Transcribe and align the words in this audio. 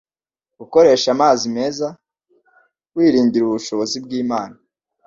gukoresha 0.59 1.07
amazi 1.15 1.45
meza, 1.57 1.87
kwiringira 2.91 3.43
ubushobozi 3.45 3.97
bw’Imana, 4.05 4.55